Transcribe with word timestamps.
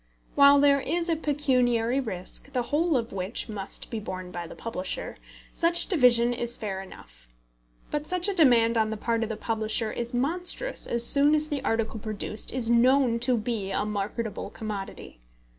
While 0.33 0.59
there 0.59 0.81
is 0.81 1.09
a 1.09 1.15
pecuniary 1.15 1.99
risk, 1.99 2.53
the 2.53 2.63
whole 2.63 2.97
of 2.97 3.13
which 3.13 3.47
must 3.47 3.91
be 3.91 3.99
borne 3.99 4.31
by 4.31 4.47
the 4.47 4.55
publisher, 4.55 5.15
such 5.53 5.85
division 5.89 6.33
is 6.33 6.57
fair 6.57 6.81
enough; 6.81 7.27
but 7.91 8.07
such 8.07 8.27
a 8.27 8.33
demand 8.33 8.79
on 8.79 8.89
the 8.89 8.97
part 8.97 9.21
of 9.21 9.29
the 9.29 9.37
publisher 9.37 9.91
is 9.91 10.11
monstrous 10.11 10.87
as 10.87 11.05
soon 11.05 11.35
as 11.35 11.49
the 11.49 11.63
article 11.63 11.99
produced 11.99 12.51
is 12.51 12.67
known 12.67 13.19
to 13.19 13.37
be 13.37 13.69
a 13.69 13.85
marketable 13.85 14.49
commodity. 14.49 15.19